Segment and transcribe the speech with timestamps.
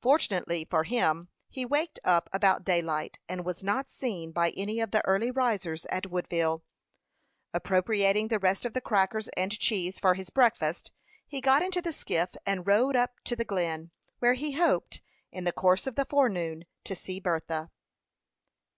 [0.00, 4.92] Fortunately for him he waked up about daylight, and was not seen by any of
[4.92, 6.62] the early risers at Woodville.
[7.52, 10.92] Appropriating the rest of the crackers and cheese for his breakfast,
[11.26, 13.90] he got into the skiff and rowed up to the Glen,
[14.20, 15.02] where he hoped,
[15.32, 17.72] in the course of the forenoon, to see Bertha.